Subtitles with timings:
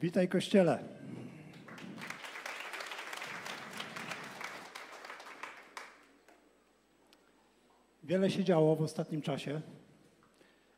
[0.00, 0.78] Witaj Kościele.
[8.04, 9.60] Wiele się działo w ostatnim czasie.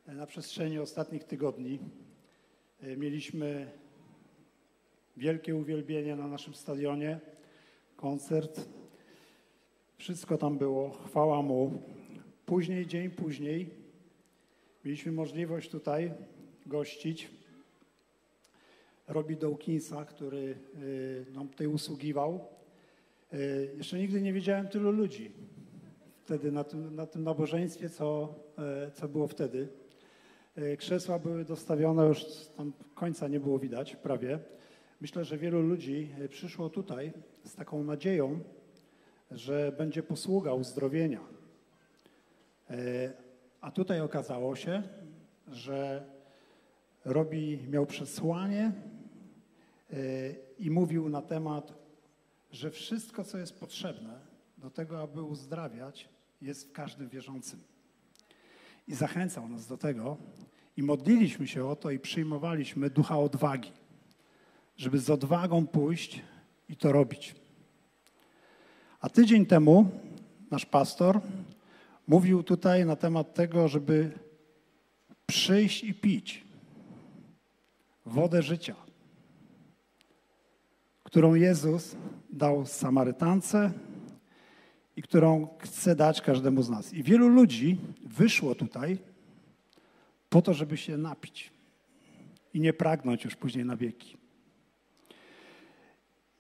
[0.06, 1.78] Na przestrzeni ostatnich tygodni
[2.82, 3.70] e, mieliśmy
[5.16, 7.21] wielkie uwielbienie na naszym stadionie,
[7.96, 8.69] koncert.
[9.96, 11.82] Wszystko tam było, chwała Mu.
[12.46, 13.71] Później, dzień później,
[14.85, 16.12] mieliśmy możliwość tutaj
[16.66, 17.38] gościć
[19.09, 22.48] Robi Dawkinsa, który y, nam tutaj usługiwał.
[23.34, 25.32] Y, jeszcze nigdy nie widziałem tylu ludzi
[26.25, 29.68] wtedy na tym, na tym nabożeństwie, co, e, co było wtedy.
[30.79, 32.25] Krzesła były dostawione, już
[32.56, 34.39] tam końca nie było widać prawie.
[35.00, 37.12] Myślę, że wielu ludzi przyszło tutaj
[37.45, 38.41] z taką nadzieją,
[39.31, 41.20] że będzie posługa uzdrowienia.
[43.61, 44.83] A tutaj okazało się,
[45.48, 46.05] że
[47.05, 48.72] Robi miał przesłanie
[50.58, 51.72] i mówił na temat,
[52.50, 54.20] że wszystko, co jest potrzebne
[54.58, 56.08] do tego, aby uzdrawiać,
[56.41, 57.61] jest w każdym wierzącym.
[58.89, 60.17] I zachęcał nas do tego
[60.77, 63.72] i modliliśmy się o to i przyjmowaliśmy ducha odwagi,
[64.77, 66.23] żeby z odwagą pójść
[66.69, 67.34] i to robić.
[69.00, 69.91] A tydzień temu
[70.50, 71.20] nasz pastor
[72.06, 74.11] mówił tutaj na temat tego, żeby
[75.27, 76.45] przyjść i pić
[78.06, 78.77] wodę życia,
[81.09, 81.97] którą Jezus
[82.31, 83.73] dał Samarytance,
[84.97, 86.92] i którą chce dać każdemu z nas.
[86.92, 88.98] I wielu ludzi wyszło tutaj
[90.29, 91.51] po to, żeby się napić
[92.55, 94.17] i nie pragnąć już później na wieki.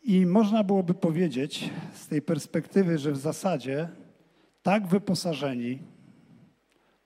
[0.02, 3.88] I można byłoby powiedzieć z tej perspektywy, że w zasadzie
[4.62, 5.78] tak wyposażeni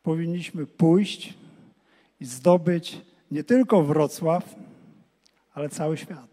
[0.02, 1.34] powinniśmy pójść
[2.20, 4.54] i zdobyć nie tylko Wrocław,
[5.54, 6.31] ale cały świat.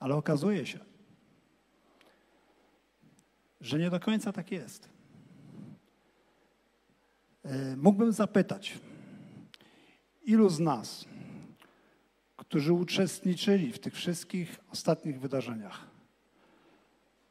[0.00, 0.78] Ale okazuje się,
[3.60, 4.88] że nie do końca tak jest.
[7.44, 8.78] E, mógłbym zapytać,
[10.22, 11.04] ilu z nas,
[12.36, 15.86] którzy uczestniczyli w tych wszystkich ostatnich wydarzeniach,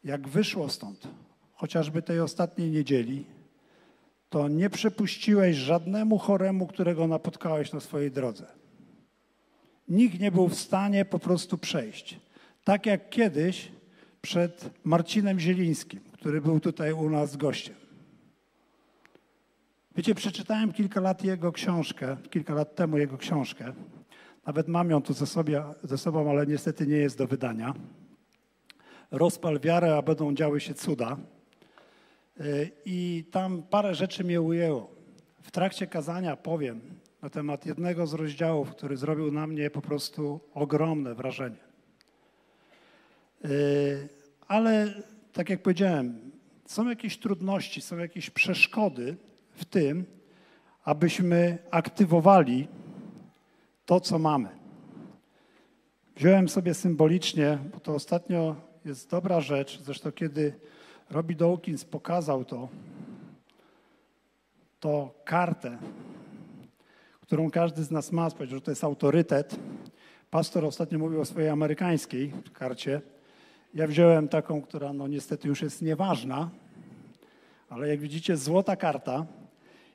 [0.03, 1.07] jak wyszło stąd,
[1.53, 3.25] chociażby tej ostatniej niedzieli,
[4.29, 8.45] to nie przepuściłeś żadnemu choremu, którego napotkałeś na swojej drodze.
[9.87, 12.19] Nikt nie był w stanie po prostu przejść.
[12.63, 13.71] Tak jak kiedyś
[14.21, 17.75] przed Marcinem Zielińskim, który był tutaj u nas gościem.
[19.95, 23.73] Wiecie, przeczytałem kilka lat jego książkę, kilka lat temu jego książkę.
[24.45, 27.73] Nawet mam ją tu ze, sobie, ze sobą, ale niestety nie jest do wydania.
[29.11, 31.17] Rozpal wiarę, a będą działy się cuda.
[32.41, 34.91] Y, I tam parę rzeczy mnie ujęło.
[35.41, 36.81] W trakcie kazania powiem
[37.21, 41.68] na temat jednego z rozdziałów, który zrobił na mnie po prostu ogromne wrażenie.
[43.45, 44.09] Y,
[44.47, 44.93] ale
[45.33, 46.31] tak jak powiedziałem,
[46.65, 49.17] są jakieś trudności, są jakieś przeszkody
[49.51, 50.05] w tym,
[50.83, 52.67] abyśmy aktywowali
[53.85, 54.49] to, co mamy.
[56.15, 58.55] Wziąłem sobie symbolicznie, bo to ostatnio
[58.85, 60.53] jest dobra rzecz, zresztą kiedy
[61.09, 62.69] Robbie Dawkins pokazał to,
[64.79, 65.77] to kartę,
[67.21, 69.55] którą każdy z nas ma, powiedział, że to jest autorytet.
[70.31, 73.01] Pastor ostatnio mówił o swojej amerykańskiej karcie,
[73.73, 76.49] ja wziąłem taką, która no niestety już jest nieważna,
[77.69, 79.25] ale jak widzicie, złota karta.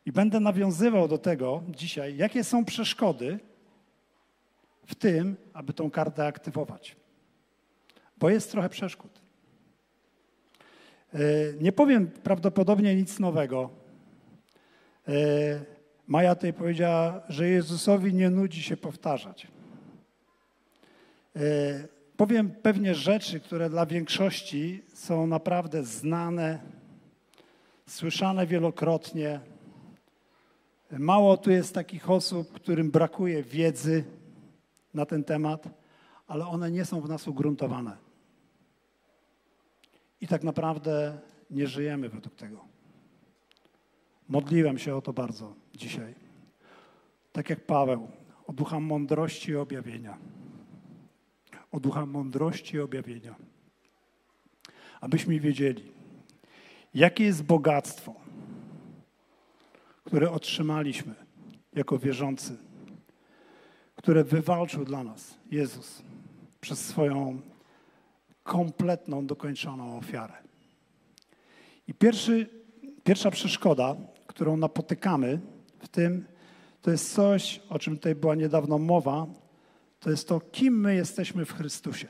[0.06, 3.38] I będę nawiązywał do tego dzisiaj, jakie są przeszkody
[4.86, 6.96] w tym, aby tą kartę aktywować.
[8.18, 9.20] Bo jest trochę przeszkód.
[11.14, 11.18] E,
[11.60, 13.70] nie powiem prawdopodobnie nic nowego.
[15.08, 15.12] E,
[16.06, 19.46] Maja tutaj powiedziała, że Jezusowi nie nudzi się powtarzać.
[22.16, 26.58] Powiem pewnie rzeczy, które dla większości są naprawdę znane,
[27.86, 29.40] słyszane wielokrotnie.
[30.90, 34.04] Mało tu jest takich osób, którym brakuje wiedzy
[34.94, 35.68] na ten temat,
[36.26, 37.96] ale one nie są w nas ugruntowane.
[40.20, 41.18] I tak naprawdę
[41.50, 42.64] nie żyjemy według tego.
[44.28, 46.14] Modliłem się o to bardzo dzisiaj.
[47.32, 48.08] Tak jak Paweł,
[48.46, 50.18] o ducha mądrości i objawienia
[51.74, 53.34] o ducha mądrości i objawienia.
[55.00, 55.92] Abyśmy wiedzieli,
[56.94, 58.14] jakie jest bogactwo,
[60.04, 61.14] które otrzymaliśmy
[61.72, 62.56] jako wierzący,
[63.96, 66.02] które wywalczył dla nas Jezus
[66.60, 67.40] przez swoją
[68.42, 70.34] kompletną, dokończoną ofiarę.
[71.88, 72.48] I pierwszy,
[73.04, 75.40] pierwsza przeszkoda, którą napotykamy
[75.78, 76.24] w tym,
[76.82, 79.26] to jest coś, o czym tutaj była niedawno mowa,
[80.04, 82.08] to jest to, kim my jesteśmy w Chrystusie.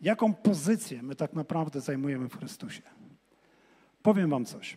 [0.00, 2.82] Jaką pozycję my tak naprawdę zajmujemy w Chrystusie.
[4.02, 4.76] Powiem Wam coś.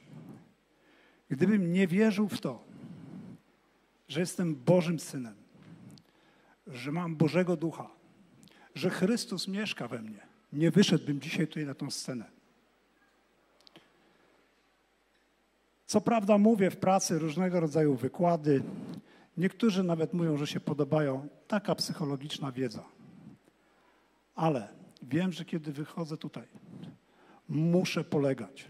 [1.29, 2.63] Gdybym nie wierzył w to,
[4.07, 5.35] że jestem Bożym Synem,
[6.67, 7.89] że mam Bożego Ducha,
[8.75, 12.25] że Chrystus mieszka we mnie, nie wyszedłbym dzisiaj tutaj na tą scenę.
[15.85, 18.63] Co prawda mówię w pracy różnego rodzaju wykłady.
[19.39, 21.27] Niektórzy nawet mówią, że się podobają.
[21.47, 22.83] Taka psychologiczna wiedza.
[24.35, 24.67] Ale
[25.03, 26.47] wiem, że kiedy wychodzę tutaj,
[27.49, 28.67] muszę polegać.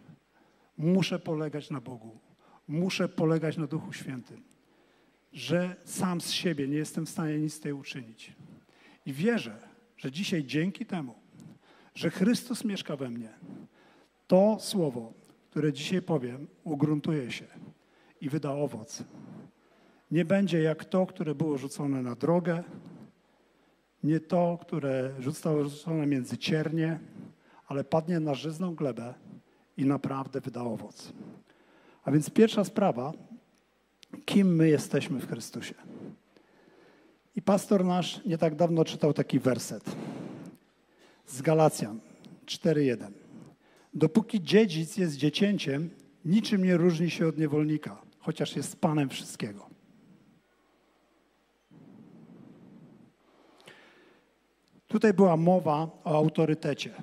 [0.78, 2.20] Muszę polegać na Bogu.
[2.68, 4.44] Muszę polegać na Duchu Świętym.
[5.34, 8.36] Że sam z siebie nie jestem w stanie nic tej uczynić.
[9.06, 9.68] I wierzę,
[9.98, 11.16] że dzisiaj dzięki temu,
[11.96, 13.34] że Chrystus mieszka we mnie,
[14.28, 15.14] to słowo
[15.50, 17.46] które dzisiaj powiem, ugruntuje się
[18.22, 19.04] i wyda owoc.
[20.12, 22.64] Nie będzie jak to, które było rzucone na drogę,
[24.04, 27.00] nie to, które zostało rzucone między ciernie,
[27.68, 29.14] ale padnie na żyzną glebę
[29.78, 31.14] i naprawdę wyda owoc.
[32.04, 33.14] A więc pierwsza sprawa,
[34.26, 35.76] kim my jesteśmy w Chrystusie.
[37.36, 39.96] I pastor nasz nie tak dawno czytał taki werset
[41.28, 42.00] z Galacjan
[42.46, 43.12] 4:1.
[43.94, 45.90] Dopóki dziedzic jest dziecięciem,
[46.26, 49.69] niczym nie różni się od niewolnika, chociaż jest panem wszystkiego.
[54.90, 56.94] Tutaj była mowa o autorytecie.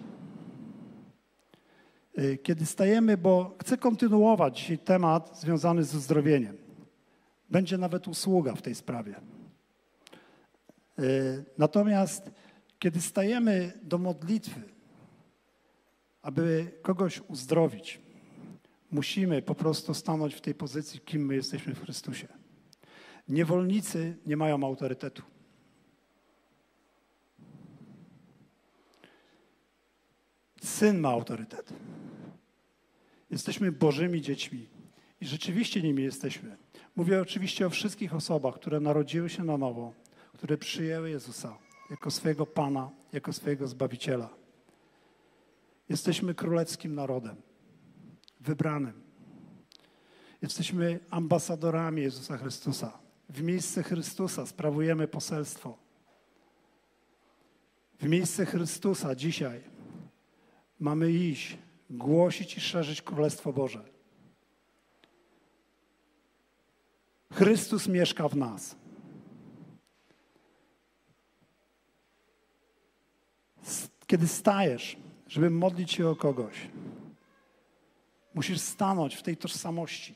[2.19, 6.57] Y, kiedy stajemy, bo chcę kontynuować dzisiaj temat związany z uzdrowieniem.
[7.51, 9.15] Będzie nawet usługa w tej sprawie.
[10.99, 12.31] Y, natomiast
[12.79, 14.63] kiedy stajemy do modlitwy,
[16.23, 18.01] aby kogoś uzdrowić,
[18.91, 22.29] musimy po prostu stanąć w tej pozycji, kim my jesteśmy w Chrystusie.
[23.29, 25.36] Niewolnicy nie mają autorytetu.
[30.67, 31.73] Syn ma autorytet.
[33.31, 34.69] Jesteśmy Bożymi dziećmi
[35.21, 36.57] i rzeczywiście nimi jesteśmy.
[36.97, 39.93] Mówię oczywiście o wszystkich osobach, które narodziły się na nowo,
[40.33, 41.59] które przyjęły Jezusa
[41.91, 44.29] jako swojego Pana, jako swojego Zbawiciela.
[45.89, 47.37] Jesteśmy królewskim narodem,
[48.41, 49.03] wybranym.
[50.43, 52.99] Jesteśmy ambasadorami Jezusa Chrystusa.
[53.29, 55.79] W miejsce Chrystusa sprawujemy poselstwo.
[58.01, 59.76] W miejsce Chrystusa dzisiaj
[60.81, 61.59] mamy iść,
[61.91, 63.85] głosić i szerzyć Królestwo Boże.
[67.33, 68.77] Chrystus mieszka w nas.
[74.07, 74.97] Kiedy stajesz
[75.29, 76.55] żeby modlić się o kogoś,
[78.35, 80.15] musisz stanąć w tej tożsamości.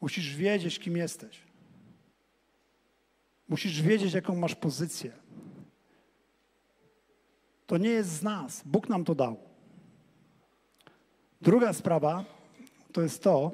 [0.00, 1.38] Musisz wiedzieć, kim jesteś.
[3.48, 5.12] Musisz wiedzieć, jaką masz pozycję.
[7.66, 8.62] To nie jest z nas.
[8.64, 9.36] Bóg nam to dał.
[11.40, 12.24] Druga sprawa
[12.92, 13.50] to jest to,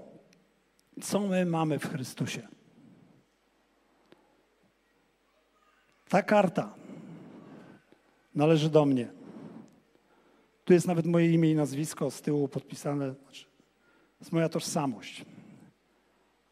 [1.03, 2.49] co my mamy w Chrystusie.
[6.09, 6.75] Ta karta
[8.35, 9.09] należy do mnie.
[10.65, 13.15] Tu jest nawet moje imię i nazwisko z tyłu podpisane.
[13.15, 13.47] Znaczy,
[14.21, 15.25] jest moja tożsamość.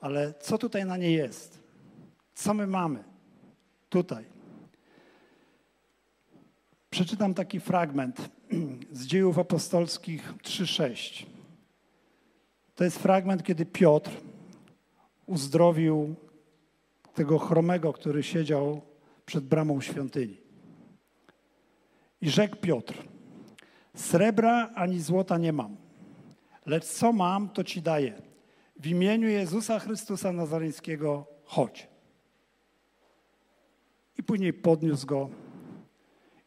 [0.01, 1.63] Ale co tutaj na niej jest?
[2.35, 3.05] Co my mamy
[3.89, 4.36] tutaj?
[6.97, 8.31] Przeczytam taki fragment
[8.93, 11.27] z dziejów apostolskich 3:6.
[12.75, 14.11] To jest fragment, kiedy Piotr
[15.27, 16.15] uzdrowił
[17.15, 18.81] tego chromego, który siedział
[19.27, 20.37] przed bramą świątyni.
[22.21, 22.95] I rzekł Piotr:
[23.95, 25.77] Srebra ani złota nie mam,
[26.67, 28.23] lecz co mam, to ci daję.
[28.77, 31.89] W imieniu Jezusa Chrystusa Nazareńskiego chodź.
[34.19, 35.31] I później podniósł go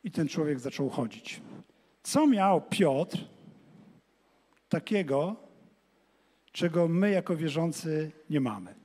[0.03, 1.41] i ten człowiek zaczął chodzić.
[2.03, 3.17] Co miał Piotr
[4.69, 5.35] takiego,
[6.51, 8.75] czego my jako wierzący nie mamy?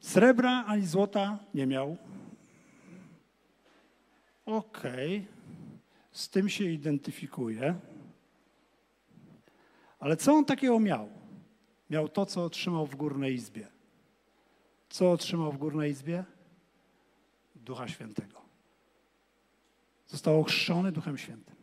[0.00, 1.96] Srebra ani złota nie miał,
[4.48, 5.26] Okej, okay.
[6.12, 7.74] z tym się identyfikuję.
[10.00, 11.08] Ale co on takiego miał?
[11.90, 13.68] Miał to, co otrzymał w Górnej Izbie.
[14.88, 16.24] Co otrzymał w Górnej Izbie?
[17.68, 18.40] Ducha Świętego.
[20.06, 21.56] Został ochrzczony Duchem Świętym.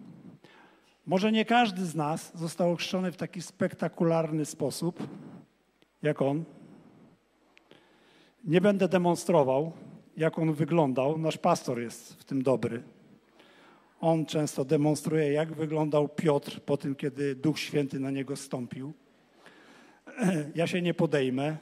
[1.05, 5.07] Może nie każdy z nas został ochrzczony w taki spektakularny sposób,
[6.01, 6.43] jak on.
[8.43, 9.71] Nie będę demonstrował,
[10.17, 11.17] jak on wyglądał.
[11.17, 12.83] Nasz pastor jest w tym dobry.
[14.01, 18.93] On często demonstruje, jak wyglądał Piotr po tym, kiedy Duch Święty na niego stąpił.
[20.55, 21.57] Ja się nie podejmę.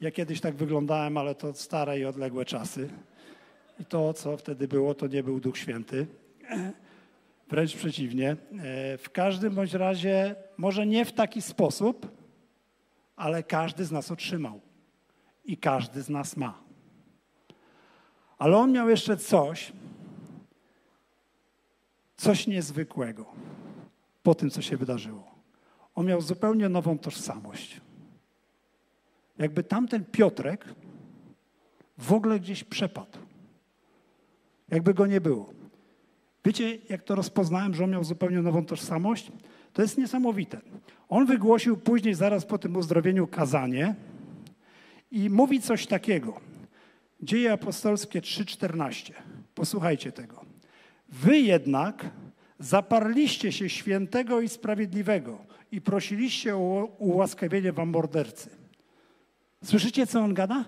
[0.00, 2.88] Ja kiedyś tak wyglądałem, ale to stare i odległe czasy.
[3.80, 6.06] I to, co wtedy było, to nie był Duch Święty.
[7.50, 8.30] Wręcz przeciwnie.
[8.30, 12.10] E, w każdym bądź razie, może nie w taki sposób,
[13.16, 14.60] ale każdy z nas otrzymał.
[15.44, 16.60] I każdy z nas ma.
[18.38, 19.72] Ale on miał jeszcze coś,
[22.16, 23.26] coś niezwykłego
[24.22, 25.34] po tym, co się wydarzyło.
[25.94, 27.80] On miał zupełnie nową tożsamość.
[29.38, 30.74] Jakby tamten Piotrek
[31.98, 33.18] w ogóle gdzieś przepadł.
[34.70, 35.52] Jakby go nie było.
[36.44, 39.32] Wiecie, jak to rozpoznałem, że on miał zupełnie nową tożsamość?
[39.72, 40.60] To jest niesamowite.
[41.08, 43.94] On wygłosił później, zaraz po tym uzdrowieniu, kazanie
[45.10, 46.40] i mówi coś takiego.
[47.22, 49.12] Dzieje apostolskie 3:14.
[49.54, 50.44] Posłuchajcie tego.
[51.08, 52.10] Wy jednak
[52.58, 55.38] zaparliście się świętego i sprawiedliwego
[55.72, 58.50] i prosiliście o ułaskawienie wam mordercy.
[59.64, 60.64] Słyszycie, co on gada?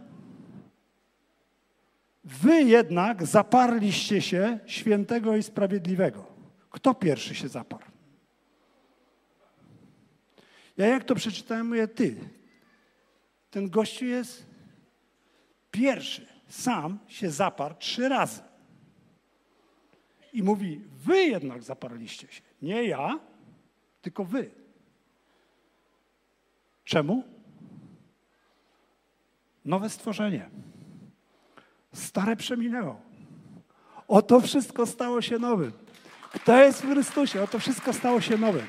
[2.24, 6.26] Wy jednak zaparliście się świętego i sprawiedliwego.
[6.70, 7.84] Kto pierwszy się zaparł?
[10.76, 12.16] Ja jak to przeczytałem, mówię, ty,
[13.50, 14.46] ten gościu jest
[15.70, 18.42] pierwszy, sam się zaparł trzy razy.
[20.32, 22.42] I mówi, wy jednak zaparliście się.
[22.62, 23.20] Nie ja,
[24.02, 24.50] tylko wy.
[26.84, 27.24] Czemu?
[29.64, 30.50] Nowe stworzenie.
[31.94, 33.00] Stare przeminęło.
[34.08, 35.72] Oto wszystko stało się nowym.
[36.32, 37.42] Kto jest w Chrystusie?
[37.42, 38.66] Oto wszystko stało się nowym.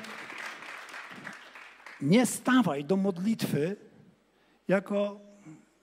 [2.00, 3.76] Nie stawaj do modlitwy
[4.68, 5.20] jako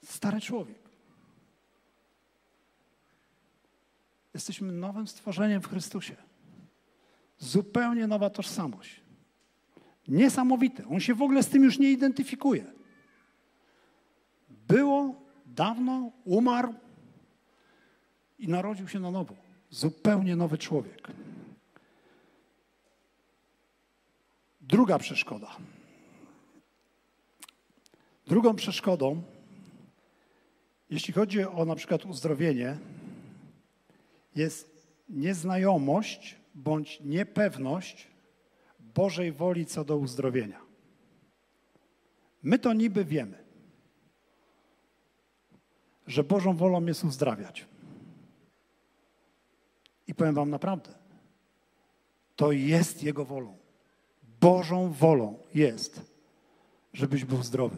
[0.04, 0.80] stary człowiek.
[4.34, 6.16] Jesteśmy nowym stworzeniem w Chrystusie.
[7.38, 9.02] Zupełnie nowa tożsamość.
[10.08, 10.88] Niesamowite.
[10.88, 12.66] On się w ogóle z tym już nie identyfikuje.
[14.50, 15.16] Było
[15.46, 16.74] dawno, umarł
[18.40, 19.36] i narodził się na nowo.
[19.70, 21.08] Zupełnie nowy człowiek.
[24.62, 25.56] Druga przeszkoda.
[28.28, 29.24] Drugą przeszkodą,
[30.90, 32.78] jeśli chodzi o na przykład uzdrowienie,
[34.36, 38.08] jest nieznajomość bądź niepewność
[38.80, 40.62] Bożej woli co do uzdrowienia.
[42.44, 43.44] My to niby wiemy,
[46.08, 47.69] że Bożą wolą jest uzdrawiać.
[50.10, 50.94] I powiem Wam naprawdę,
[52.36, 53.58] to jest Jego wolą.
[54.42, 56.02] Bożą wolą jest,
[56.94, 57.78] żebyś był zdrowy,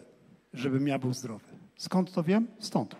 [0.54, 1.46] żebym ja był zdrowy.
[1.78, 2.48] Skąd to wiem?
[2.60, 2.96] Stąd.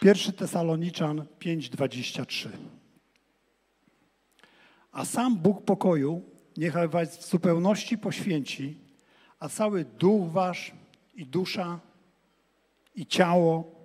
[0.00, 2.48] Pierwszy Tesaloniczan 5:23.
[4.92, 6.22] A sam Bóg pokoju
[6.56, 8.78] niechaj was w zupełności poświęci,
[9.38, 10.72] a cały duch wasz
[11.14, 11.80] i dusza
[12.94, 13.79] i ciało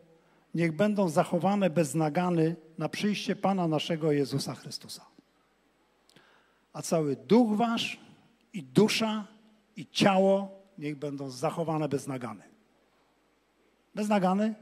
[0.56, 5.06] niech będą zachowane bez nagany na przyjście Pana naszego Jezusa Chrystusa.
[6.74, 8.00] A cały duch wasz
[8.54, 9.28] i dusza
[9.76, 12.44] i ciało niech będą zachowane bez nagany.
[13.96, 14.56] Bez nagany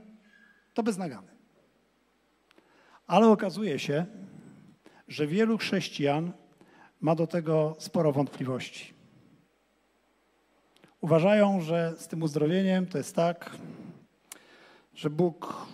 [0.73, 1.27] to bez nagany.
[3.07, 4.05] Ale okazuje się,
[5.07, 6.31] że wielu chrześcijan
[7.01, 8.93] ma do tego sporo wątpliwości.
[11.01, 13.57] Uważają, że z tym uzdrowieniem to jest tak,
[14.95, 15.67] że Bóg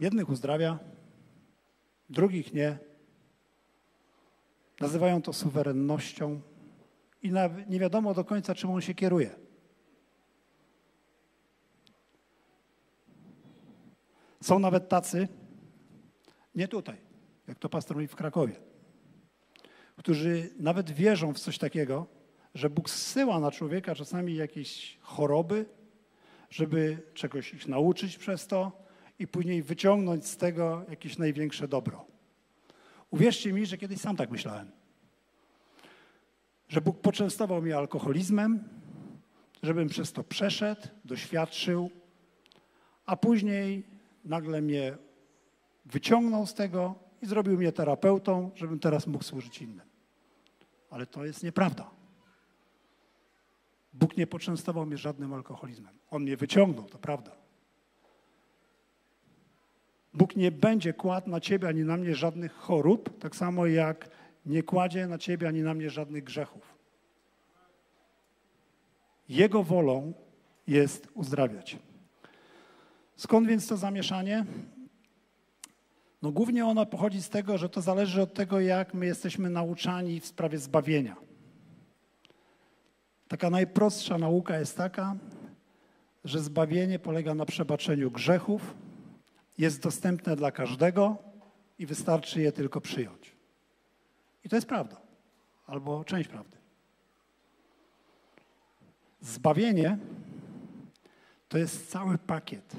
[0.00, 0.78] jednych uzdrawia,
[2.10, 2.78] drugich nie.
[4.80, 6.40] Nazywają to suwerennością
[7.22, 7.32] i
[7.68, 9.30] nie wiadomo do końca, czym on się kieruje.
[14.40, 15.28] Są nawet tacy,
[16.54, 16.96] nie tutaj,
[17.48, 18.54] jak to pastor mówi w Krakowie,
[19.96, 22.06] którzy nawet wierzą w coś takiego,
[22.54, 25.66] że Bóg zsyła na człowieka czasami jakieś choroby,
[26.50, 28.83] żeby czegoś ich nauczyć przez to
[29.24, 32.06] i później wyciągnąć z tego jakieś największe dobro.
[33.10, 34.70] Uwierzcie mi, że kiedyś sam tak myślałem.
[36.68, 38.68] Że Bóg poczęstował mnie alkoholizmem,
[39.62, 41.90] żebym przez to przeszedł, doświadczył,
[43.06, 43.86] a później
[44.24, 44.96] nagle mnie
[45.84, 49.86] wyciągnął z tego i zrobił mnie terapeutą, żebym teraz mógł służyć innym.
[50.90, 51.90] Ale to jest nieprawda.
[53.92, 55.98] Bóg nie poczęstował mnie żadnym alkoholizmem.
[56.10, 57.43] On mnie wyciągnął, to prawda.
[60.14, 64.08] Bóg nie będzie kładł na ciebie ani na mnie żadnych chorób, tak samo jak
[64.46, 66.74] nie kładzie na ciebie ani na mnie żadnych grzechów.
[69.28, 70.12] Jego wolą
[70.66, 71.78] jest uzdrawiać.
[73.16, 74.44] Skąd więc to zamieszanie?
[76.22, 80.20] No głównie ono pochodzi z tego, że to zależy od tego, jak my jesteśmy nauczani
[80.20, 81.16] w sprawie zbawienia.
[83.28, 85.16] Taka najprostsza nauka jest taka,
[86.24, 88.74] że zbawienie polega na przebaczeniu grzechów,
[89.58, 91.16] jest dostępne dla każdego
[91.78, 93.32] i wystarczy je tylko przyjąć.
[94.44, 94.96] I to jest prawda,
[95.66, 96.56] albo część prawdy.
[99.20, 99.98] Zbawienie
[101.48, 102.76] to jest cały pakiet.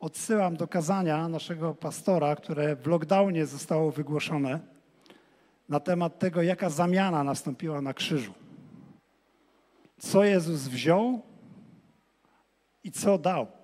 [0.00, 4.60] Odsyłam do kazania naszego pastora, które w lockdownie zostało wygłoszone
[5.68, 8.34] na temat tego, jaka zamiana nastąpiła na krzyżu.
[9.98, 11.22] Co Jezus wziął
[12.84, 13.57] i co dał.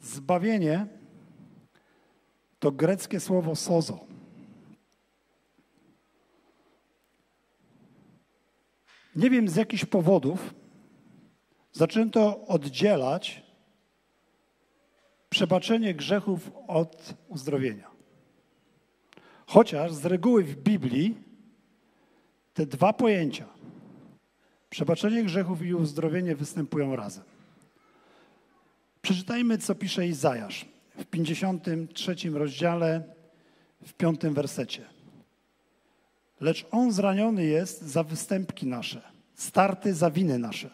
[0.00, 0.86] Zbawienie
[2.58, 4.00] to greckie słowo sozo.
[9.16, 10.54] Nie wiem z jakichś powodów
[11.72, 13.42] zaczęto oddzielać
[15.30, 17.90] przebaczenie grzechów od uzdrowienia.
[19.46, 21.18] Chociaż z reguły w Biblii
[22.54, 23.48] te dwa pojęcia,
[24.70, 27.29] przebaczenie grzechów i uzdrowienie, występują razem.
[29.02, 30.66] Przeczytajmy, co pisze Izajasz
[30.98, 33.02] w 53 rozdziale,
[33.86, 34.84] w piątym wersecie.
[36.40, 39.02] Lecz On zraniony jest za występki nasze,
[39.34, 40.70] starty za winy nasze,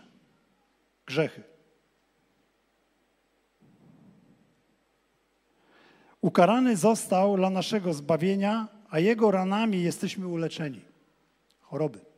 [1.06, 1.42] grzechy.
[6.20, 10.80] Ukarany został dla naszego zbawienia, a Jego ranami jesteśmy uleczeni.
[11.60, 12.15] Choroby.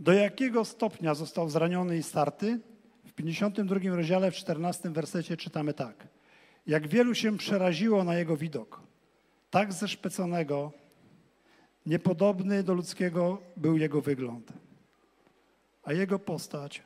[0.00, 2.60] Do jakiego stopnia został zraniony i starty?
[3.06, 6.08] W 52 rozdziale, w 14 wersecie czytamy tak.
[6.66, 8.80] Jak wielu się przeraziło na jego widok,
[9.50, 10.72] tak zeszpeconego,
[11.86, 14.52] niepodobny do ludzkiego był jego wygląd,
[15.82, 16.82] a jego postać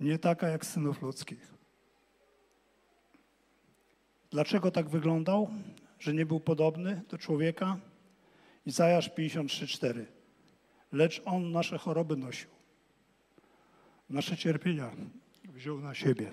[0.00, 1.54] nie taka jak synów ludzkich.
[4.30, 5.50] Dlaczego tak wyglądał,
[5.98, 7.76] że nie był podobny do człowieka?
[8.66, 10.19] Izajasz 53:4.
[10.92, 12.50] Lecz on nasze choroby nosił,
[14.10, 14.90] nasze cierpienia
[15.44, 16.32] wziął na siebie.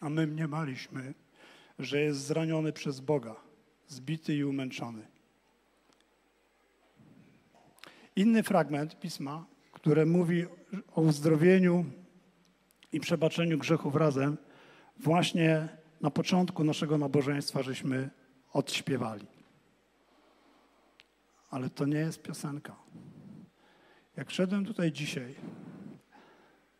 [0.00, 1.14] A my mniemaliśmy,
[1.78, 3.36] że jest zraniony przez Boga,
[3.86, 5.06] zbity i umęczony.
[8.16, 9.46] Inny fragment pisma
[9.84, 10.46] które mówi
[10.94, 11.84] o uzdrowieniu
[12.92, 14.36] i przebaczeniu grzechów razem,
[14.98, 15.68] właśnie
[16.00, 18.10] na początku naszego nabożeństwa żeśmy
[18.52, 19.26] odśpiewali.
[21.54, 22.76] Ale to nie jest piosenka.
[24.16, 25.34] Jak wszedłem tutaj dzisiaj,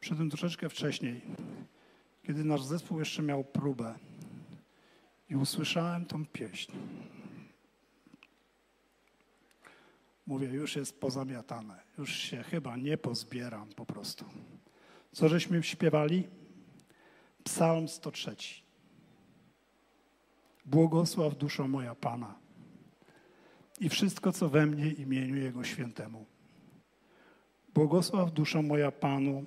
[0.00, 1.22] wszedłem troszeczkę wcześniej,
[2.22, 3.94] kiedy nasz zespół jeszcze miał próbę
[5.30, 6.72] i usłyszałem tą pieśń.
[10.26, 14.24] Mówię, już jest pozamiatane, już się chyba nie pozbieram po prostu.
[15.12, 16.28] Co żeśmy śpiewali?
[17.44, 18.36] Psalm 103.
[20.64, 22.43] Błogosław duszo moja Pana
[23.80, 26.26] i wszystko, co we mnie imieniu Jego świętemu.
[27.74, 29.44] Błogosław duszo moja Panu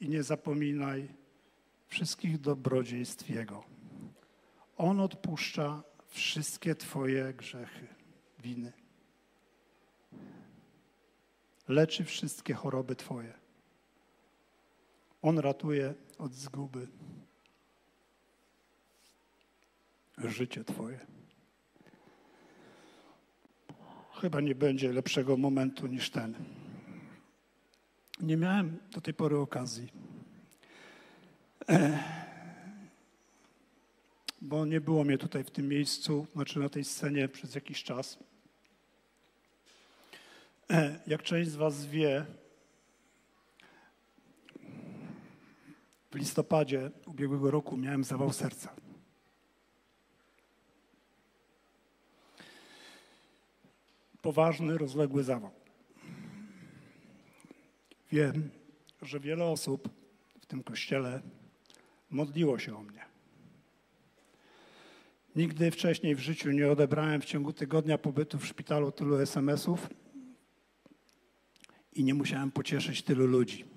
[0.00, 1.08] i nie zapominaj
[1.86, 3.64] wszystkich dobrodziejstw Jego.
[4.76, 7.86] On odpuszcza wszystkie Twoje grzechy,
[8.42, 8.72] winy
[11.70, 13.32] leczy wszystkie choroby Twoje.
[15.22, 16.88] On ratuje od zguby
[20.18, 21.06] życie Twoje.
[24.20, 26.34] Chyba nie będzie lepszego momentu niż ten.
[28.20, 29.92] Nie miałem do tej pory okazji,
[34.40, 38.18] bo nie było mnie tutaj w tym miejscu, znaczy na tej scenie przez jakiś czas.
[41.06, 42.26] Jak część z Was wie,
[46.10, 48.79] w listopadzie ubiegłego roku miałem zawał serca.
[54.22, 55.50] Poważny, rozległy zawał.
[58.12, 58.50] Wiem,
[59.02, 59.88] że wiele osób
[60.40, 61.22] w tym kościele
[62.10, 63.04] modliło się o mnie.
[65.36, 69.88] Nigdy wcześniej w życiu nie odebrałem w ciągu tygodnia pobytu w szpitalu tylu SMS-ów
[71.92, 73.69] i nie musiałem pocieszyć tylu ludzi.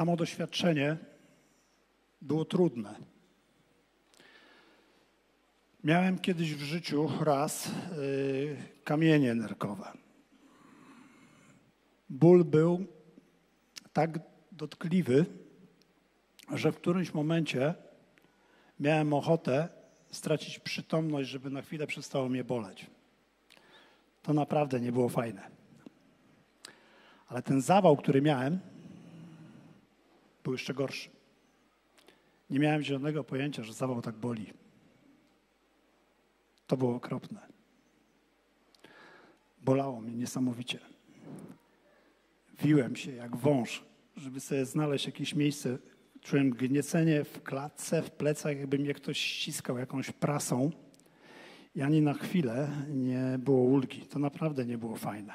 [0.00, 0.96] Samo doświadczenie
[2.22, 2.94] było trudne.
[5.84, 9.92] Miałem kiedyś w życiu raz yy, kamienie nerkowe.
[12.10, 12.86] Ból był
[13.92, 14.18] tak
[14.52, 15.26] dotkliwy,
[16.54, 17.74] że w którymś momencie
[18.78, 19.68] miałem ochotę
[20.10, 22.86] stracić przytomność, żeby na chwilę przestało mnie boleć.
[24.22, 25.50] To naprawdę nie było fajne.
[27.28, 28.60] Ale ten zawał, który miałem,
[30.44, 31.10] był jeszcze gorszy.
[32.50, 34.52] Nie miałem zielonego pojęcia, że zawał tak boli.
[36.66, 37.40] To było okropne.
[39.62, 40.78] Bolało mnie niesamowicie.
[42.62, 43.84] Wiłem się jak wąż,
[44.16, 45.78] żeby sobie znaleźć jakieś miejsce.
[46.20, 50.70] Czułem gniecenie w klatce, w plecach, jakby mnie ktoś ściskał jakąś prasą.
[51.74, 54.00] I ani na chwilę nie było ulgi.
[54.00, 55.32] To naprawdę nie było fajne.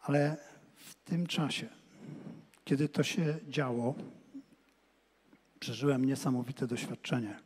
[0.00, 0.36] Ale
[0.74, 1.68] w tym czasie,
[2.64, 3.94] kiedy to się działo,
[5.60, 7.38] przeżyłem niesamowite doświadczenie.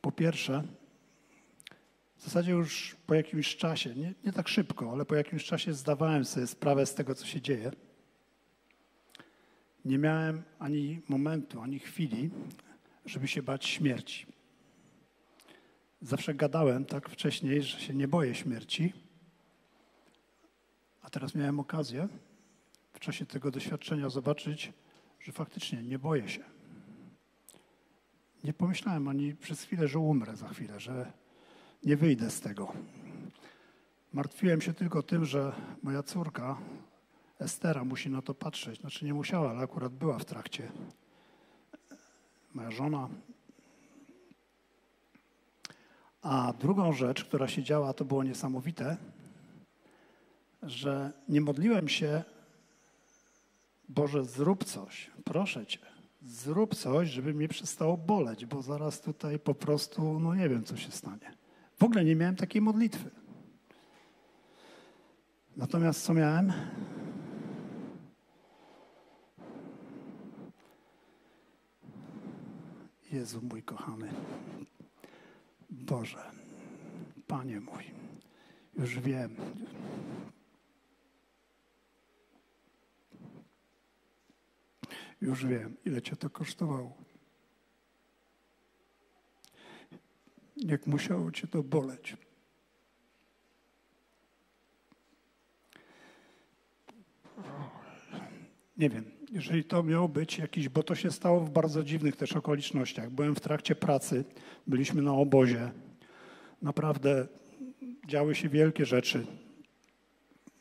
[0.00, 0.62] Po pierwsze,
[2.16, 6.24] w zasadzie już po jakimś czasie, nie, nie tak szybko, ale po jakimś czasie zdawałem
[6.24, 7.70] sobie sprawę z tego, co się dzieje.
[9.84, 12.30] Nie miałem ani momentu, ani chwili,
[13.06, 14.26] żeby się bać śmierci.
[16.02, 18.92] Zawsze gadałem tak wcześniej, że się nie boję śmierci,
[21.02, 22.08] a teraz miałem okazję
[22.92, 24.72] w czasie tego doświadczenia zobaczyć,
[25.20, 26.44] że faktycznie nie boję się.
[28.44, 31.12] Nie pomyślałem ani przez chwilę, że umrę za chwilę, że
[31.84, 32.72] nie wyjdę z tego.
[34.12, 36.58] Martwiłem się tylko tym, że moja córka
[37.38, 38.80] Estera musi na to patrzeć.
[38.80, 40.72] Znaczy nie musiała, ale akurat była w trakcie.
[42.54, 43.08] Moja żona.
[46.22, 48.96] A drugą rzecz, która się działa, to było niesamowite,
[50.62, 52.22] że nie modliłem się,
[53.88, 55.90] Boże, zrób coś, proszę Cię
[56.22, 60.76] zrób coś, żeby mnie przestało boleć, bo zaraz tutaj po prostu, no nie wiem, co
[60.76, 61.32] się stanie.
[61.78, 63.10] W ogóle nie miałem takiej modlitwy.
[65.56, 66.52] Natomiast co miałem?
[73.12, 74.08] Jezu mój kochany,
[75.70, 76.30] Boże,
[77.26, 77.84] Panie mój,
[78.78, 79.36] już wiem,
[85.20, 86.96] Już wiem, ile cię to kosztowało.
[90.56, 92.16] Jak musiało cię to boleć.
[98.76, 102.32] Nie wiem, jeżeli to miało być jakiś, bo to się stało w bardzo dziwnych też
[102.32, 103.10] okolicznościach.
[103.10, 104.24] Byłem w trakcie pracy,
[104.66, 105.70] byliśmy na obozie.
[106.62, 107.28] Naprawdę
[108.06, 109.26] działy się wielkie rzeczy.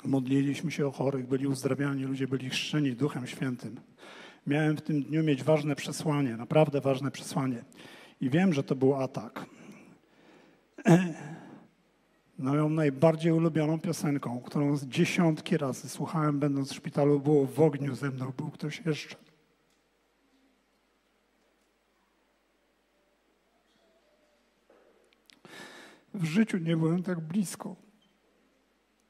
[0.03, 3.79] Modliliśmy się o chorych, byli uzdrawiani, ludzie byli chrzczeni Duchem Świętym
[4.47, 7.63] miałem w tym dniu mieć ważne przesłanie, naprawdę ważne przesłanie.
[8.21, 9.45] I wiem, że to był atak.
[12.39, 18.09] Moją najbardziej ulubioną piosenką, którą dziesiątki razy słuchałem, będąc w szpitalu, było w ogniu ze
[18.09, 19.15] mną, był ktoś jeszcze.
[26.13, 27.75] W życiu nie byłem tak blisko.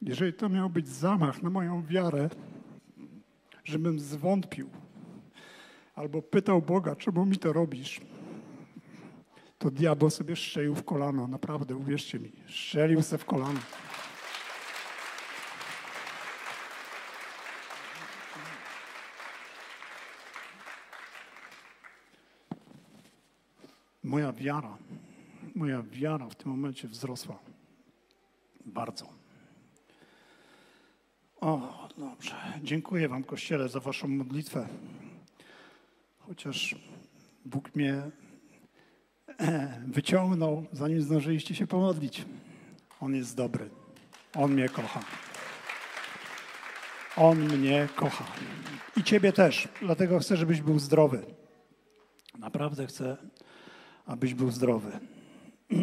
[0.02, 2.28] Jeżeli to miał być zamach na moją wiarę,
[3.64, 4.70] żebym zwątpił,
[6.00, 8.00] albo pytał Boga, czemu mi to robisz,
[9.58, 11.26] to diabeł sobie strzelił w kolano.
[11.26, 13.60] Naprawdę, uwierzcie mi, strzelił sobie w kolano.
[24.04, 24.78] Moja wiara,
[25.54, 27.38] moja wiara w tym momencie wzrosła
[28.66, 29.06] bardzo.
[31.40, 32.34] O, dobrze.
[32.62, 34.68] Dziękuję Wam, Kościele, za Waszą modlitwę
[36.30, 36.74] chociaż
[37.44, 38.02] Bóg mnie
[39.40, 42.24] e, wyciągnął, zanim zdążyliście się pomodlić.
[43.00, 43.70] On jest dobry.
[44.34, 45.00] On mnie kocha.
[47.16, 48.24] On mnie kocha.
[48.96, 49.68] I Ciebie też.
[49.82, 51.24] Dlatego chcę, żebyś był zdrowy.
[52.38, 53.16] Naprawdę chcę,
[54.06, 54.92] abyś był zdrowy.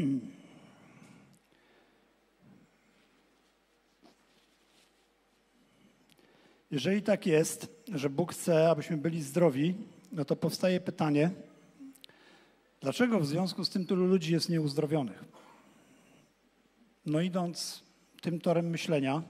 [6.71, 9.75] Jeżeli tak jest, że Bóg chce, abyśmy byli zdrowi,
[10.11, 11.31] no to powstaje pytanie,
[12.81, 15.23] dlaczego w związku z tym tylu ludzi jest nieuzdrowionych?
[17.05, 17.83] No idąc
[18.21, 19.23] tym torem myślenia,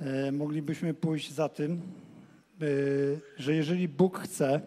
[0.00, 2.66] e, moglibyśmy pójść za tym, e,
[3.36, 4.60] że jeżeli Bóg chce,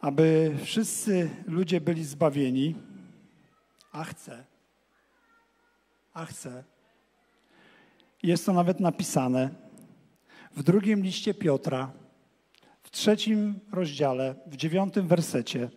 [0.00, 2.74] aby wszyscy ludzie byli zbawieni,
[3.92, 4.44] a chce,
[6.12, 6.64] a chce,
[8.22, 9.50] jest to nawet napisane
[10.56, 11.92] w drugim liście Piotra,
[12.94, 15.70] trzecim rozdziale, w dziewiątym wersecie,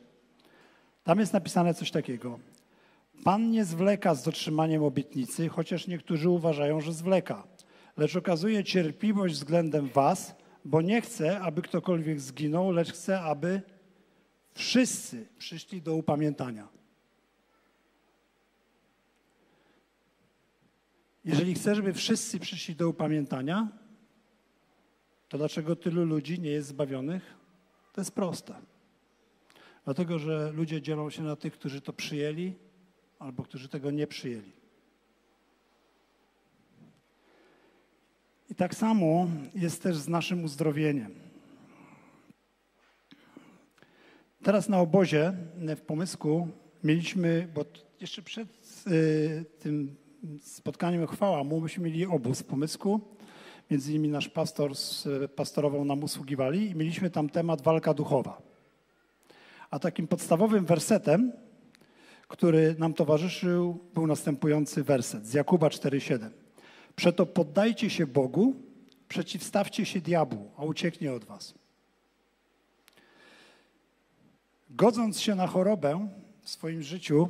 [1.04, 2.40] tam jest napisane coś takiego.
[3.24, 7.48] Pan nie zwleka z dotrzymaniem obietnicy, chociaż niektórzy uważają, że zwleka,
[7.98, 13.62] lecz okazuje cierpliwość względem was, bo nie chce, aby ktokolwiek zginął, lecz chce, aby
[14.58, 16.68] Wszyscy przyszli do upamiętania.
[21.26, 23.68] Jeżeli chcesz, żeby wszyscy przyszli do upamiętania,
[25.30, 27.36] to dlaczego tylu ludzi nie jest zbawionych?
[27.94, 28.56] To jest proste.
[29.86, 32.54] Dlatego, że ludzie dzielą się na tych, którzy to przyjęli,
[33.20, 34.52] albo którzy tego nie przyjęli.
[38.50, 41.16] I tak samo jest też z naszym uzdrowieniem.
[44.44, 45.34] Teraz na obozie
[45.78, 46.48] w Pomysku
[46.84, 47.66] mieliśmy, bo
[48.02, 48.48] jeszcze przed
[48.88, 49.96] y, tym
[50.42, 53.17] spotkaniem chwała mu myśmy mieli obóz w Pomysku.
[53.72, 54.72] Między innymi nasz pastor
[55.36, 58.42] pastorował nam usługiwali i mieliśmy tam temat walka duchowa.
[59.70, 61.32] A takim podstawowym wersetem,
[62.28, 66.30] który nam towarzyszył, był następujący werset z Jakuba 4,7.
[66.96, 68.56] Przeto poddajcie się Bogu,
[69.08, 71.54] przeciwstawcie się diabłu, a ucieknie od was.
[74.70, 76.08] Godząc się na chorobę
[76.42, 77.30] w swoim życiu,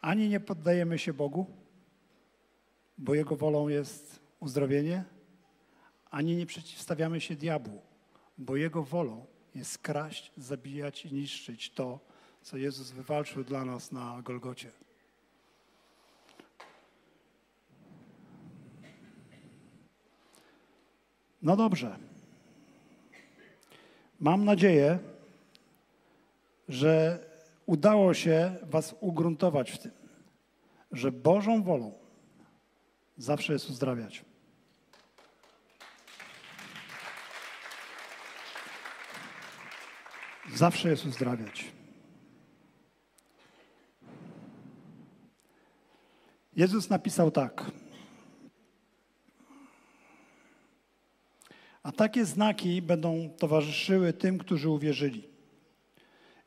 [0.00, 1.46] ani nie poddajemy się Bogu,
[2.98, 5.04] bo Jego wolą jest uzdrowienie,
[6.10, 7.82] ani nie przeciwstawiamy się diabłu,
[8.38, 12.00] bo Jego wolą jest kraść, zabijać i niszczyć to,
[12.42, 14.70] co Jezus wywalczył dla nas na Golgocie.
[21.42, 21.98] No dobrze.
[24.20, 24.98] Mam nadzieję,
[26.68, 27.24] że
[27.66, 29.92] udało się Was ugruntować w tym,
[30.92, 31.92] że Bożą wolą
[33.18, 34.31] zawsze jest uzdrawiać.
[40.54, 41.64] Zawsze jest uzdrawiać.
[46.56, 47.70] Jezus napisał tak.
[51.82, 55.28] A takie znaki będą towarzyszyły tym, którzy uwierzyli.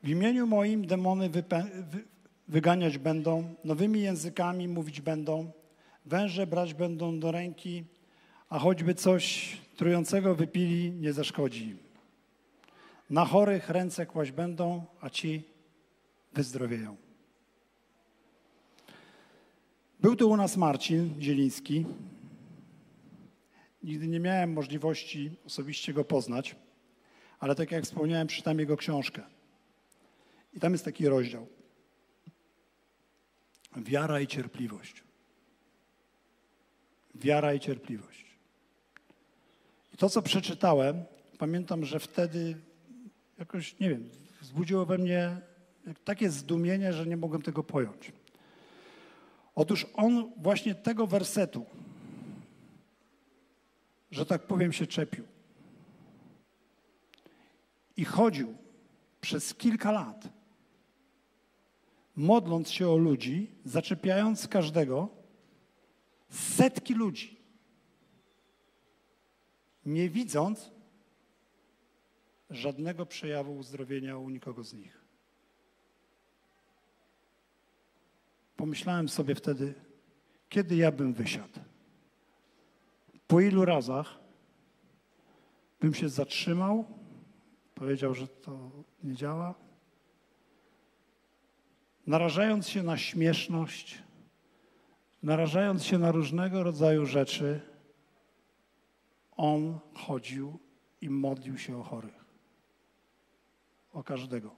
[0.02, 1.30] W imieniu moim demony
[2.48, 5.52] wyganiać będą, nowymi językami mówić będą,
[6.04, 7.84] węże brać będą do ręki,
[8.48, 11.85] a choćby coś trującego wypili, nie zaszkodzi.
[13.10, 15.42] Na chorych ręce kłaść będą, a ci
[16.32, 16.96] wyzdrowieją.
[20.00, 21.86] Był tu u nas Marcin Zieliński.
[23.82, 26.56] Nigdy nie miałem możliwości osobiście go poznać,
[27.38, 29.22] ale tak jak wspomniałem, przeczytam jego książkę.
[30.54, 31.46] I tam jest taki rozdział.
[33.76, 35.02] Wiara i cierpliwość.
[37.14, 38.24] Wiara i cierpliwość.
[39.94, 41.04] I to, co przeczytałem,
[41.38, 42.56] pamiętam, że wtedy
[43.38, 45.40] jakoś, nie wiem, wzbudziło we mnie
[46.04, 48.12] takie zdumienie, że nie mogłem tego pojąć.
[49.54, 51.66] Otóż on właśnie tego wersetu,
[54.10, 55.24] że tak powiem, się czepił.
[57.96, 58.54] I chodził
[59.20, 60.28] przez kilka lat,
[62.16, 65.08] modląc się o ludzi, zaczepiając każdego,
[66.30, 67.40] setki ludzi,
[69.86, 70.70] nie widząc
[72.50, 75.00] żadnego przejawu uzdrowienia u nikogo z nich.
[78.56, 79.74] Pomyślałem sobie wtedy,
[80.48, 81.60] kiedy ja bym wysiadł.
[83.26, 84.18] Po ilu razach
[85.80, 86.84] bym się zatrzymał,
[87.74, 88.70] powiedział, że to
[89.04, 89.54] nie działa,
[92.06, 94.02] narażając się na śmieszność,
[95.22, 97.60] narażając się na różnego rodzaju rzeczy,
[99.36, 100.58] on chodził
[101.00, 102.25] i modlił się o chorych.
[103.96, 104.54] O każdego.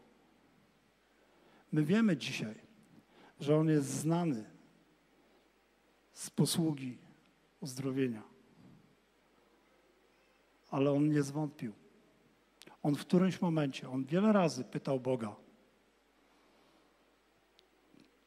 [1.72, 2.55] My wiemy dzisiaj,
[3.40, 4.44] że on jest znany
[6.12, 6.98] z posługi
[7.61, 8.22] uzdrowienia.
[10.70, 11.72] Ale on nie zwątpił.
[12.83, 15.37] On w którymś momencie, on wiele razy pytał Boga,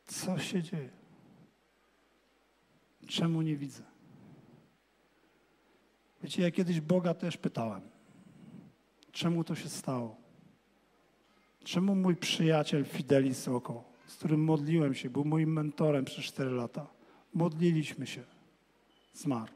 [0.06, 0.90] co się dzieje?
[3.08, 3.84] Czemu nie widzę?
[6.24, 7.82] Wiecie, ja kiedyś Boga też pytałem,
[9.12, 10.21] czemu to się stało?
[11.64, 16.88] Czemu mój przyjaciel Fidelis Oko, z którym modliłem się, był moim mentorem przez 4 lata,
[17.34, 18.24] modliliśmy się,
[19.14, 19.52] zmarł?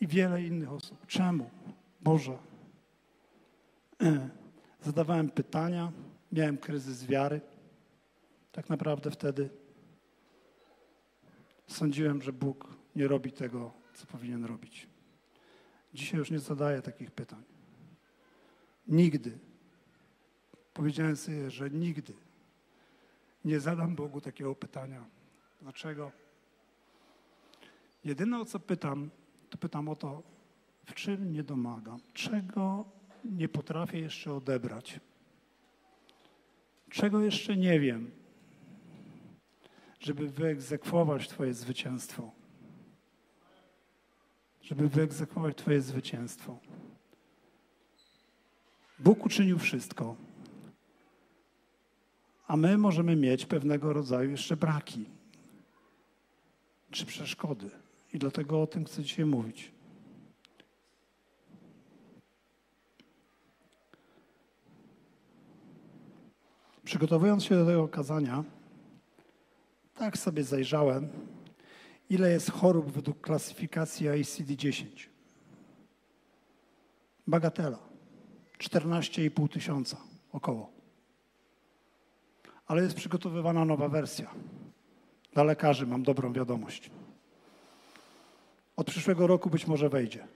[0.00, 1.06] I wiele innych osób.
[1.06, 1.50] Czemu?
[2.00, 2.38] Boże.
[4.82, 5.92] Zadawałem pytania,
[6.32, 7.40] miałem kryzys wiary.
[8.52, 9.50] Tak naprawdę wtedy
[11.66, 14.86] sądziłem, że Bóg nie robi tego, co powinien robić.
[15.94, 17.57] Dzisiaj już nie zadaję takich pytań.
[18.88, 19.38] Nigdy.
[20.74, 22.12] Powiedziałem sobie, że nigdy
[23.44, 25.04] nie zadam Bogu takiego pytania.
[25.62, 26.12] Dlaczego?
[28.04, 29.10] Jedyne o co pytam,
[29.50, 30.22] to pytam o to,
[30.84, 32.84] w czym nie domagam, czego
[33.24, 35.00] nie potrafię jeszcze odebrać?
[36.90, 38.10] Czego jeszcze nie wiem,
[40.00, 42.32] żeby wyegzekwować Twoje zwycięstwo?
[44.62, 46.58] Żeby wyegzekwować Twoje zwycięstwo.
[49.00, 50.16] Bóg uczynił wszystko,
[52.46, 55.04] a my możemy mieć pewnego rodzaju jeszcze braki
[56.90, 57.70] czy przeszkody.
[58.12, 59.72] I dlatego o tym chcę dzisiaj mówić.
[66.84, 68.44] Przygotowując się do tego kazania,
[69.94, 71.08] tak sobie zajrzałem,
[72.10, 74.86] ile jest chorób według klasyfikacji ICD-10.
[77.26, 77.87] Bagatela.
[78.58, 79.96] 14,5 tysiąca
[80.32, 80.70] około.
[82.66, 84.30] Ale jest przygotowywana nowa wersja.
[85.32, 86.90] Dla lekarzy mam dobrą wiadomość.
[88.76, 90.26] Od przyszłego roku być może wejdzie.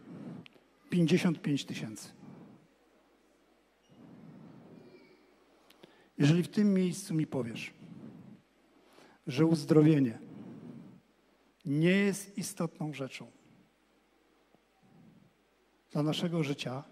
[0.90, 2.08] 55 tysięcy.
[6.18, 7.74] Jeżeli w tym miejscu mi powiesz,
[9.26, 10.18] że uzdrowienie
[11.64, 13.26] nie jest istotną rzeczą
[15.90, 16.84] dla naszego życia,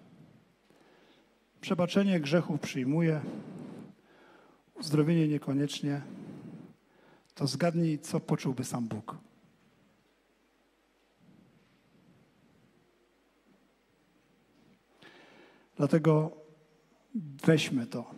[1.61, 3.21] przebaczenie grzechów przyjmuję,
[4.75, 6.03] uzdrowienie niekoniecznie,
[7.35, 9.17] to zgadnij, co poczułby sam Bóg.
[15.77, 16.37] Dlatego
[17.45, 18.11] weźmy to,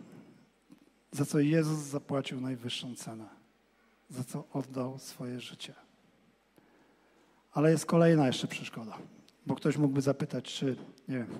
[1.10, 3.28] za co Jezus zapłacił najwyższą cenę,
[4.10, 5.74] za co oddał swoje życie.
[7.52, 8.98] Ale jest kolejna jeszcze przeszkoda,
[9.46, 10.76] bo ktoś mógłby zapytać, czy,
[11.08, 11.38] nie wiem,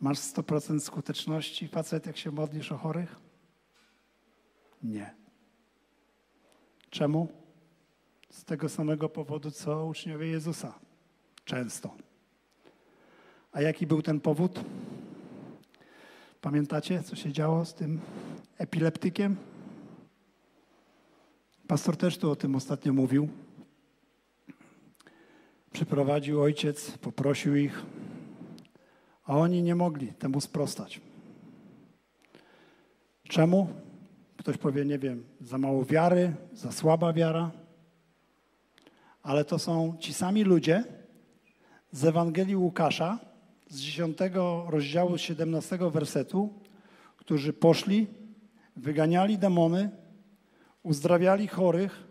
[0.00, 3.16] masz 100% skuteczności, facet, jak się modlisz o chorych?
[4.82, 5.14] Nie.
[6.90, 7.28] Czemu?
[8.30, 10.78] Z tego samego powodu, co uczniowie Jezusa.
[11.44, 11.94] Często.
[13.52, 14.60] A jaki był ten powód?
[16.40, 18.00] Pamiętacie, co się działo z tym
[18.58, 19.36] epileptykiem?
[21.68, 23.28] Pastor też tu o tym ostatnio mówił.
[25.72, 27.82] Przyprowadził ojciec, poprosił ich,
[29.30, 31.00] a oni nie mogli temu sprostać.
[33.28, 33.68] Czemu?
[34.36, 37.50] Ktoś powie, nie wiem, za mało wiary, za słaba wiara,
[39.22, 40.84] ale to są ci sami ludzie
[41.92, 43.18] z Ewangelii Łukasza,
[43.68, 44.18] z 10
[44.68, 46.54] rozdziału 17 wersetu,
[47.16, 48.06] którzy poszli,
[48.76, 49.90] wyganiali demony,
[50.82, 52.04] uzdrawiali chorych,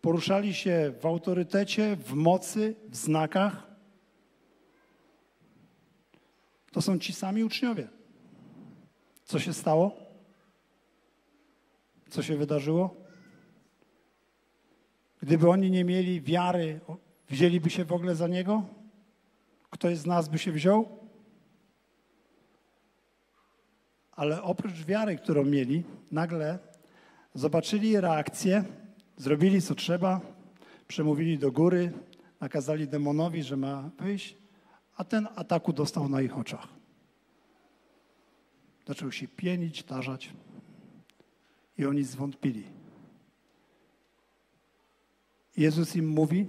[0.00, 3.71] poruszali się w autorytecie, w mocy, w znakach.
[6.72, 7.88] To są ci sami uczniowie.
[9.24, 9.96] Co się stało?
[12.10, 12.96] Co się wydarzyło?
[15.22, 16.80] Gdyby oni nie mieli wiary,
[17.28, 18.62] wzięliby się w ogóle za Niego?
[19.70, 20.98] Ktoś z nas by się wziął?
[24.12, 26.58] Ale oprócz wiary, którą mieli, nagle
[27.34, 28.64] zobaczyli reakcję,
[29.16, 30.20] zrobili co trzeba,
[30.88, 31.92] przemówili do góry,
[32.40, 34.41] nakazali demonowi, że ma wyjść,
[35.02, 36.68] a ten ataku dostał na ich oczach.
[38.86, 40.30] Zaczął się pienić, tarzać
[41.78, 42.64] i oni zwątpili.
[45.56, 46.46] Jezus im mówi,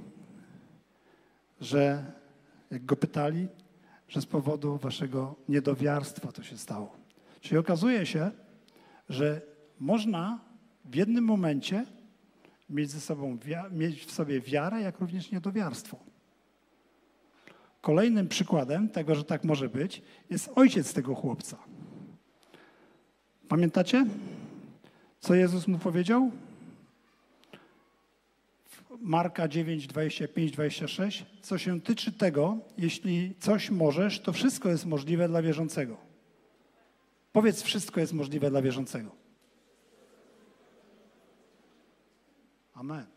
[1.62, 2.12] że
[2.72, 3.48] jak go pytali,
[4.08, 6.96] że z powodu waszego niedowiarstwa to się stało.
[7.42, 8.32] Czyli okazuje się,
[9.10, 9.42] że
[9.80, 10.40] można
[10.86, 11.86] w jednym momencie
[12.70, 13.38] mieć, ze sobą,
[13.72, 16.13] mieć w sobie wiarę, jak również niedowiarstwo.
[17.84, 21.58] Kolejnym przykładem tego, że tak może być, jest ojciec tego chłopca.
[23.48, 24.06] Pamiętacie,
[25.20, 26.32] co Jezus mu powiedział?
[29.00, 31.26] Marka 9, 25, 26.
[31.42, 35.98] Co się tyczy tego, jeśli coś możesz, to wszystko jest możliwe dla wierzącego.
[37.32, 39.12] Powiedz, wszystko jest możliwe dla wierzącego.
[42.74, 43.13] Amen.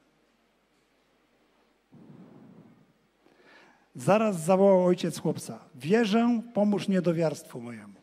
[3.97, 5.59] Zaraz zawołał ojciec chłopca.
[5.75, 7.95] Wierzę, pomóż niedowiarstwu mojemu.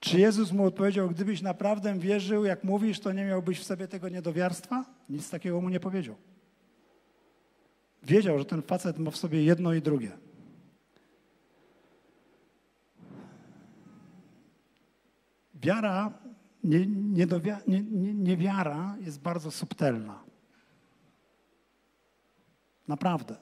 [0.00, 4.08] Czy Jezus mu odpowiedział, gdybyś naprawdę wierzył, jak mówisz, to nie miałbyś w sobie tego
[4.08, 4.84] niedowiarstwa?
[5.08, 6.14] Nic takiego mu nie powiedział.
[8.02, 10.12] Wiedział, że ten facet ma w sobie jedno i drugie.
[15.54, 16.12] Wiara,
[16.64, 20.27] nie, niewiara nie, nie, nie jest bardzo subtelna.
[22.88, 23.36] Naprawdę.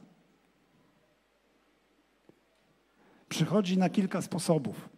[3.29, 4.89] Przychodzi na kilka sposobów.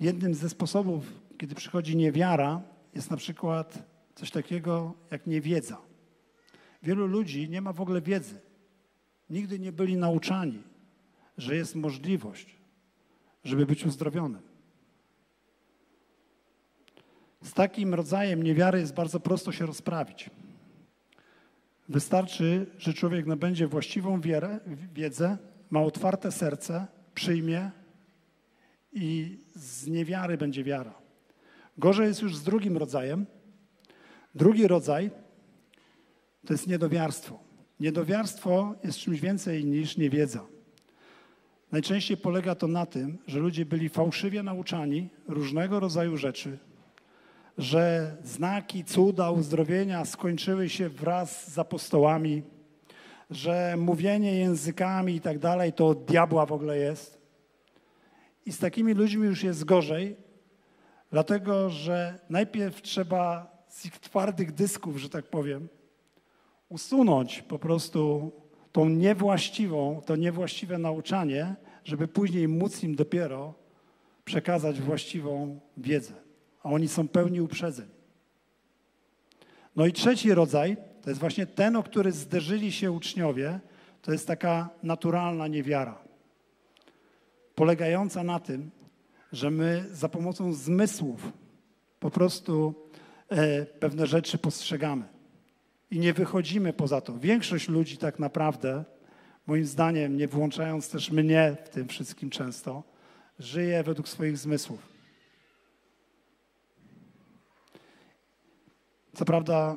[0.00, 2.62] Jednym ze sposobów, kiedy przychodzi niewiara,
[2.94, 3.82] jest na przykład
[4.14, 5.78] coś takiego jak niewiedza.
[6.82, 8.40] Wielu ludzi nie ma w ogóle wiedzy.
[9.30, 10.62] nigdy nie byli nauczani,
[11.38, 12.56] że jest możliwość,
[13.44, 14.42] żeby być uzdrowionym.
[17.42, 20.30] Z takim rodzajem niewiary jest bardzo prosto się rozprawić.
[21.88, 24.60] Wystarczy, że człowiek nabędzie właściwą wierę,
[24.94, 25.38] wiedzę,
[25.70, 27.70] ma otwarte serce, przyjmie
[28.92, 30.94] i z niewiary będzie wiara.
[31.78, 33.26] Gorzej jest już z drugim rodzajem.
[34.34, 35.10] Drugi rodzaj
[36.46, 37.38] to jest niedowiarstwo.
[37.80, 40.46] Niedowiarstwo jest czymś więcej niż niewiedza.
[41.72, 46.58] Najczęściej polega to na tym, że ludzie byli fałszywie nauczani różnego rodzaju rzeczy,
[47.58, 52.42] że znaki, cuda, uzdrowienia skończyły się wraz z apostołami,
[53.30, 57.18] że mówienie językami i tak dalej to od diabła w ogóle jest.
[58.46, 60.16] I z takimi ludźmi już jest gorzej,
[61.10, 65.68] dlatego że najpierw trzeba z ich twardych dysków, że tak powiem,
[66.68, 68.32] usunąć po prostu
[68.72, 73.54] tą niewłaściwą, to niewłaściwe nauczanie, żeby później móc im dopiero
[74.24, 76.23] przekazać właściwą wiedzę.
[76.64, 77.86] A oni są pełni uprzedzeń.
[79.76, 83.60] No i trzeci rodzaj, to jest właśnie ten, o który zderzyli się uczniowie,
[84.02, 85.98] to jest taka naturalna niewiara.
[87.54, 88.70] Polegająca na tym,
[89.32, 91.32] że my za pomocą zmysłów
[92.00, 92.74] po prostu
[93.28, 95.04] e, pewne rzeczy postrzegamy
[95.90, 97.18] i nie wychodzimy poza to.
[97.18, 98.84] Większość ludzi tak naprawdę,
[99.46, 102.82] moim zdaniem, nie włączając też mnie w tym wszystkim często,
[103.38, 104.93] żyje według swoich zmysłów.
[109.14, 109.76] Co prawda,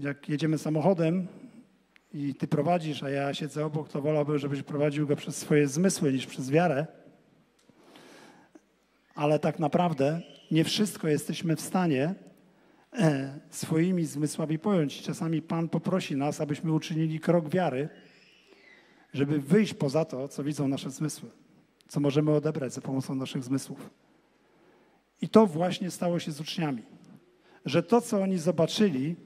[0.00, 1.26] jak jedziemy samochodem
[2.14, 6.12] i ty prowadzisz, a ja siedzę obok, to wolałbym, żebyś prowadził go przez swoje zmysły
[6.12, 6.86] niż przez wiarę.
[9.14, 10.20] Ale tak naprawdę
[10.50, 12.14] nie wszystko jesteśmy w stanie
[12.92, 15.02] E, swoimi zmysłami pojąć.
[15.02, 17.88] Czasami Pan poprosi nas, abyśmy uczynili krok wiary,
[19.12, 21.30] żeby wyjść poza to, co widzą nasze zmysły,
[21.88, 23.90] co możemy odebrać za pomocą naszych zmysłów.
[25.22, 26.82] I to właśnie stało się z uczniami,
[27.64, 29.16] że to, co oni zobaczyli,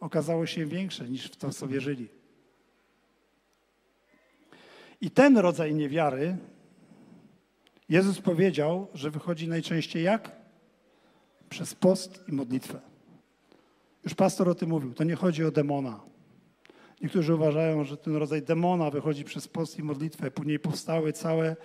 [0.00, 2.08] okazało się większe niż w to, co wierzyli.
[5.00, 6.36] I ten rodzaj niewiary
[7.88, 10.32] Jezus powiedział, że wychodzi najczęściej jak?
[11.48, 12.80] Przez post i modlitwę.
[14.04, 14.94] Już pastor o tym mówił.
[14.94, 16.00] To nie chodzi o demona.
[17.02, 20.30] Niektórzy uważają, że ten rodzaj demona wychodzi przez post i modlitwę.
[20.30, 21.56] Później powstały całe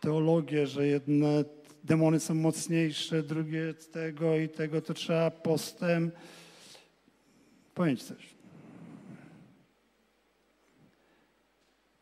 [0.00, 1.44] teologie, że jedne
[1.84, 6.10] demony są mocniejsze, drugie tego i tego, to trzeba postem.
[7.74, 8.34] Pojęć coś.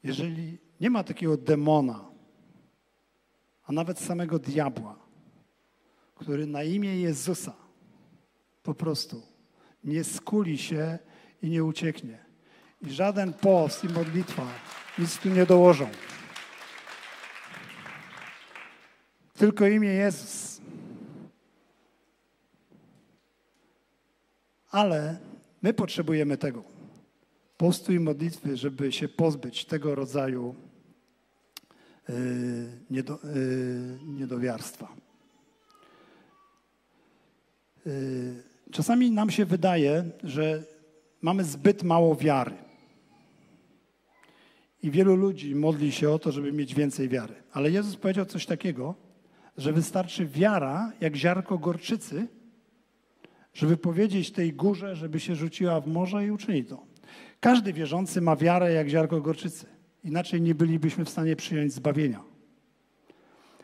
[0.05, 2.05] Jeżeli nie ma takiego demona,
[3.65, 4.99] a nawet samego diabła,
[6.15, 7.55] który na imię Jezusa
[8.63, 9.23] po prostu
[9.85, 10.99] nie skuli się
[11.43, 12.19] i nie ucieknie.
[12.83, 14.47] I żaden post i modlitwa
[14.99, 15.89] nic tu nie dołożą.
[19.41, 20.61] Tylko imię Jezus.
[24.71, 25.19] Ale
[25.63, 26.65] my potrzebujemy tego.
[27.57, 30.55] Postu i modlitwy, żeby się pozbyć tego rodzaju
[32.09, 32.15] yy,
[32.91, 34.89] niedo, yy, niedowiarstwa.
[37.87, 40.65] Yy, Czasami nam się wydaje, że
[41.23, 42.57] mamy zbyt mało wiary.
[44.83, 47.35] I wielu ludzi modli się o to, żeby mieć więcej wiary.
[47.53, 49.10] Ale Jezus powiedział coś takiego,
[49.61, 52.27] że wystarczy wiara jak ziarko gorczycy,
[53.55, 56.83] żeby powiedzieć tej górze, żeby się rzuciła w morze i uczyni to.
[57.41, 59.67] Każdy wierzący ma wiarę jak ziarko gorczycy.
[60.05, 62.21] Inaczej nie bylibyśmy w stanie przyjąć zbawienia.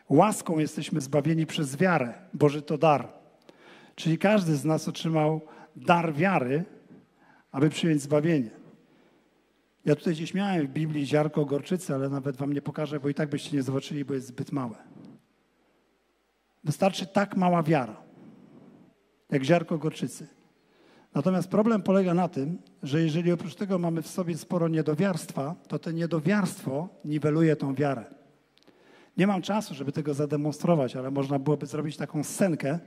[0.09, 2.13] Łaską jesteśmy zbawieni przez wiarę.
[2.33, 3.07] Boży to dar.
[3.95, 5.41] Czyli każdy z nas otrzymał
[5.75, 6.63] dar wiary,
[7.51, 8.49] aby przyjąć zbawienie.
[9.85, 13.13] Ja tutaj gdzieś miałem w Biblii ziarko gorczycy, ale nawet wam nie pokażę, bo i
[13.13, 14.75] tak byście nie zobaczyli, bo jest zbyt małe.
[16.63, 17.97] Wystarczy tak mała wiara,
[19.31, 20.27] jak ziarko gorczycy.
[21.13, 25.79] Natomiast problem polega na tym, że jeżeli oprócz tego mamy w sobie sporo niedowiarstwa, to
[25.79, 28.05] to niedowiarstwo niweluje tą wiarę.
[29.17, 32.79] Nie mam czasu, żeby tego zademonstrować, ale można byłoby zrobić taką scenkę,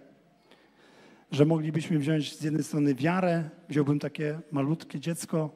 [1.31, 5.51] że moglibyśmy wziąć z jednej strony wiarę, wziąłbym takie malutkie dziecko,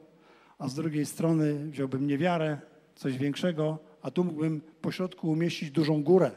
[0.59, 2.57] a z drugiej strony wziąłbym niewiarę,
[2.95, 6.31] coś większego, a tu mógłbym pośrodku umieścić dużą górę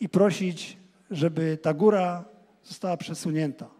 [0.00, 0.78] i prosić,
[1.10, 2.24] żeby ta góra
[2.64, 3.70] została przesunięta.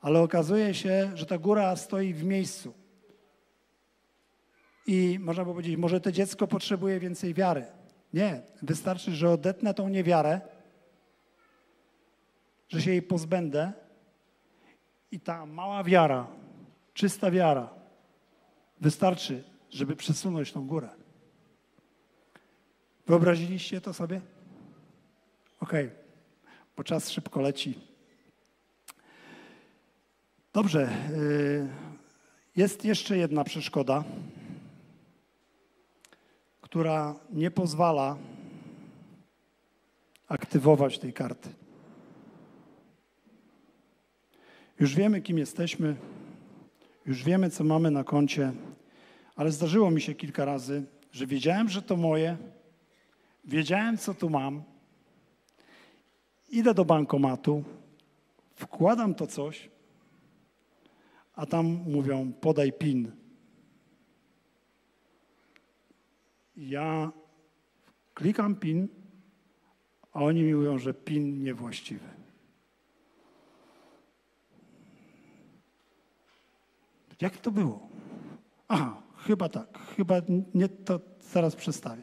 [0.00, 2.74] Ale okazuje się, że ta góra stoi w miejscu.
[4.86, 7.66] I można by powiedzieć, może to dziecko potrzebuje więcej wiary.
[8.14, 10.40] Nie, wystarczy, że odetnę tą niewiarę
[12.72, 13.72] że się jej pozbędę
[15.10, 16.26] i ta mała wiara,
[16.94, 17.82] czysta wiara
[18.80, 20.88] Wystarczy, żeby przesunąć tą górę.
[23.06, 24.20] Wyobraziliście to sobie?
[25.62, 25.98] Okej, okay.
[26.76, 27.78] bo czas szybko leci.
[30.52, 30.88] Dobrze.
[31.10, 31.68] Y,
[32.56, 34.04] jest jeszcze jedna przeszkoda,
[36.60, 38.16] która nie pozwala
[40.28, 41.48] aktywować tej karty.
[44.80, 45.96] Już wiemy, kim jesteśmy,
[47.06, 48.52] już wiemy, co mamy na koncie,
[49.36, 52.36] ale zdarzyło mi się kilka razy, że wiedziałem, że to moje,
[53.44, 54.71] wiedziałem, co tu mam,
[56.52, 57.64] idę do bankomatu,
[58.54, 59.70] wkładam to coś,
[61.34, 63.12] a tam mówią, podaj PIN.
[66.56, 67.12] Ja
[68.14, 68.88] klikam PIN,
[70.12, 72.08] a oni mi mówią, że PIN niewłaściwy.
[77.20, 77.88] Jak to było?
[78.68, 80.14] Aha, chyba tak, chyba
[80.54, 82.02] nie to zaraz przestawię.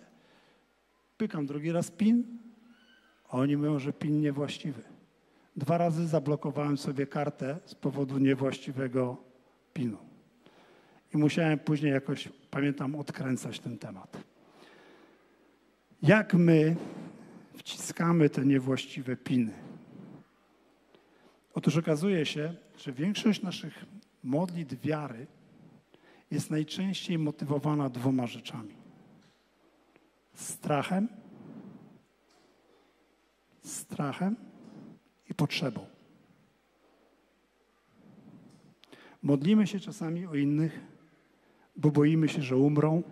[1.18, 2.40] Pykam drugi raz PIN,
[3.30, 4.82] a oni mówią, że PIN niewłaściwy.
[5.56, 9.18] Dwa razy zablokowałem sobie kartę z powodu niewłaściwego
[9.74, 9.98] PIN-u.
[11.14, 14.18] I musiałem później jakoś, pamiętam, odkręcać ten temat.
[16.02, 16.76] Jak my
[17.58, 19.52] wciskamy te niewłaściwe piny?
[21.54, 23.86] Otóż okazuje się, że większość naszych
[24.24, 25.28] modlitw wiary
[26.32, 28.74] jest najczęściej motywowana dwoma rzeczami:
[30.34, 31.08] strachem,
[33.64, 34.36] strachem
[35.30, 35.86] i potrzebą.
[39.24, 40.80] Modlimy się czasami o innych,
[41.76, 43.04] bo boimy się, że umrą,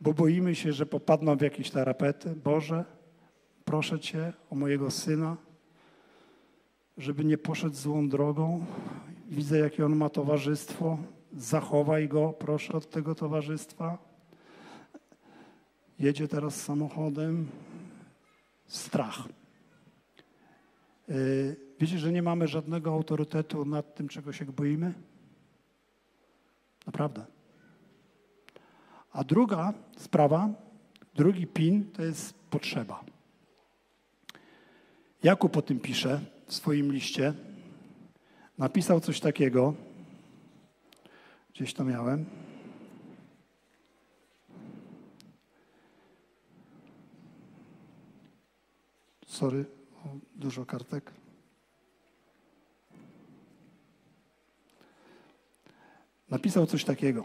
[0.00, 2.34] bo boimy się, że popadną w jakieś tarapety.
[2.44, 2.84] Boże,
[3.64, 5.36] proszę Cię o mojego syna,
[6.98, 8.66] żeby nie poszedł złą drogą.
[9.28, 10.98] Widzę, jakie on ma towarzystwo.
[11.32, 13.98] Zachowaj go, proszę, od tego towarzystwa.
[15.98, 17.46] Jedzie teraz samochodem.
[18.66, 19.28] Strach.
[21.08, 24.94] Y, wiecie, że nie mamy żadnego autorytetu nad tym, czego się boimy?
[26.86, 27.26] Naprawdę.
[29.12, 30.48] A druga sprawa,
[31.14, 33.04] drugi pin to jest potrzeba.
[35.22, 37.34] Jakub o tym pisze w swoim liście.
[38.58, 39.74] Napisał coś takiego.
[41.54, 42.43] Gdzieś to miałem.
[49.26, 49.64] Sorry,
[50.36, 51.10] dużo kartek.
[56.30, 57.24] Napisał coś takiego.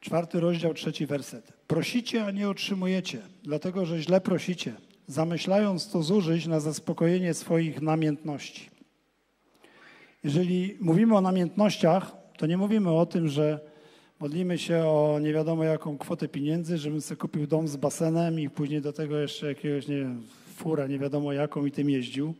[0.00, 1.52] Czwarty rozdział, trzeci werset.
[1.66, 4.74] Prosicie, a nie otrzymujecie, dlatego że źle prosicie,
[5.06, 8.70] zamyślając to zużyć na zaspokojenie swoich namiętności.
[10.24, 13.71] Jeżeli mówimy o namiętnościach, to nie mówimy o tym, że
[14.22, 18.50] modlimy się o nie wiadomo jaką kwotę pieniędzy, żebym sobie kupił dom z basenem i
[18.50, 20.22] później do tego jeszcze jakiegoś, nie wiem,
[20.54, 22.34] furę nie wiadomo jaką i tym jeździł.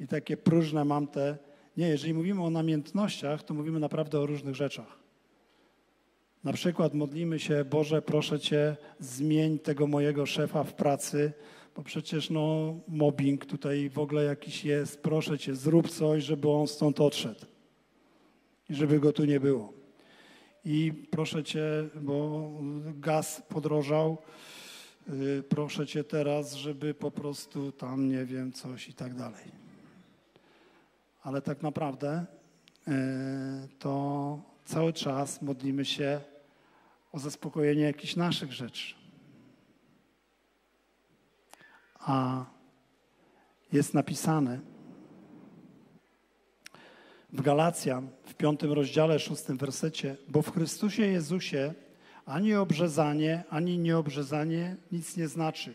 [0.00, 1.38] I takie próżne mam te.
[1.76, 4.98] Nie, jeżeli mówimy o namiętnościach, to mówimy naprawdę o różnych rzeczach.
[6.44, 11.32] Na przykład modlimy się, Boże, proszę Cię, zmień tego mojego szefa w pracy,
[11.76, 15.02] bo przecież no, mobbing tutaj w ogóle jakiś jest.
[15.02, 17.46] Proszę Cię, zrób coś, żeby on stąd odszedł
[18.70, 19.79] i żeby go tu nie było.
[20.64, 22.50] I proszę Cię, bo
[22.84, 24.18] gaz podrożał,
[25.08, 29.44] yy, proszę Cię teraz, żeby po prostu tam, nie wiem, coś i tak dalej.
[31.22, 32.26] Ale tak naprawdę
[32.86, 32.94] yy,
[33.78, 36.20] to cały czas modlimy się
[37.12, 38.94] o zaspokojenie jakichś naszych rzeczy.
[41.98, 42.44] A
[43.72, 44.60] jest napisane
[47.32, 51.74] w Galacjan w piątym rozdziale, szóstym wersecie, bo w Chrystusie Jezusie
[52.26, 55.74] ani obrzezanie, ani nieobrzezanie nic nie znaczy,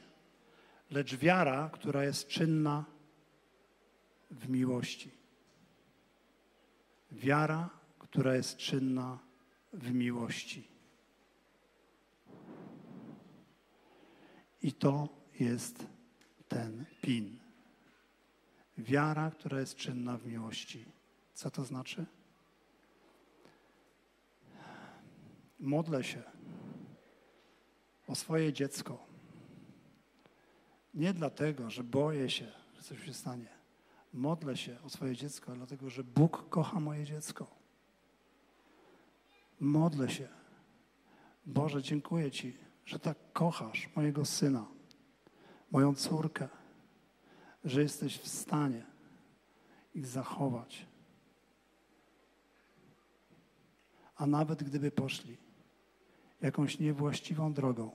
[0.92, 2.86] lecz wiara, która jest czynna
[4.32, 5.12] w miłości.
[7.12, 9.20] Wiara, która jest czynna
[9.74, 10.68] w miłości.
[14.62, 15.88] I to jest
[16.48, 17.40] ten pin.
[18.78, 20.95] Wiara, która jest czynna w miłości.
[21.36, 22.06] Co to znaczy?
[25.60, 26.24] Modlę się
[28.08, 29.06] o swoje dziecko.
[30.94, 33.48] Nie dlatego, że boję się, że coś się stanie.
[34.14, 37.48] Modlę się o swoje dziecko, dlatego że Bóg kocha moje dziecko.
[39.60, 40.28] Modlę się.
[41.46, 44.66] Boże, dziękuję Ci, że tak kochasz mojego syna,
[45.72, 46.48] moją córkę,
[47.64, 48.86] że jesteś w stanie
[49.96, 50.95] ich zachować.
[54.16, 55.38] A nawet gdyby poszli
[56.42, 57.92] jakąś niewłaściwą drogą,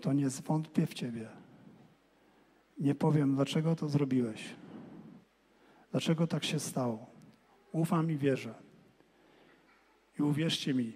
[0.00, 1.28] to nie zwątpię w Ciebie.
[2.78, 4.54] Nie powiem, dlaczego to zrobiłeś.
[5.90, 7.06] Dlaczego tak się stało?
[7.72, 8.54] Ufam i wierzę.
[10.18, 10.92] I uwierzcie mi,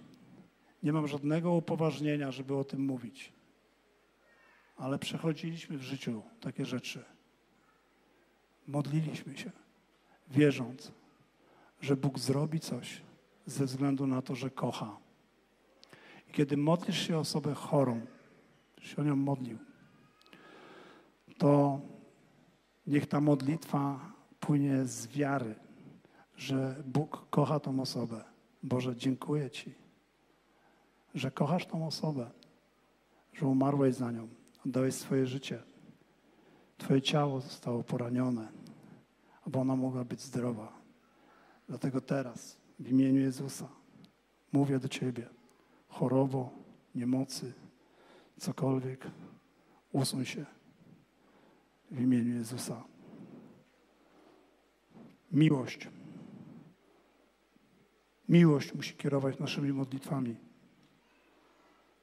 [0.83, 3.33] nie mam żadnego upoważnienia, żeby o tym mówić.
[4.77, 7.05] Ale przechodziliśmy w życiu takie rzeczy.
[8.67, 9.51] Modliliśmy się,
[10.31, 10.93] wierząc,
[11.81, 13.03] że Bóg zrobi coś
[13.47, 14.97] ze względu na to, że kocha.
[16.29, 18.01] I kiedy modlisz się osobę chorą,
[18.81, 19.59] się o nią modlił,
[21.39, 21.81] to
[22.87, 25.55] niech ta modlitwa płynie z wiary,
[26.37, 28.25] że Bóg kocha tą osobę.
[28.63, 29.75] Boże, dziękuję Ci,
[31.15, 32.31] że kochasz tą osobę,
[33.33, 34.29] że umarłeś za nią,
[34.67, 35.63] oddałeś swoje życie.
[36.79, 38.49] Twoje ciało zostało poranione,
[39.47, 40.73] aby ona mogła być zdrowa.
[41.69, 43.69] Dlatego teraz, w imieniu Jezusa,
[44.53, 45.29] mówię do Ciebie,
[45.89, 46.51] chorobo,
[46.95, 47.53] niemocy,
[48.39, 49.07] cokolwiek,
[49.93, 50.47] usuń się
[51.91, 52.85] w imieniu Jezusa.
[55.33, 55.89] Miłość.
[58.29, 60.37] Miłość musi kierować naszymi modlitwami.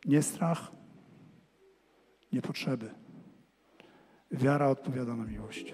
[0.06, 0.72] Nie strach,
[2.34, 2.92] nie potrzeby.
[4.32, 5.74] Wiara odpowiada na miłość.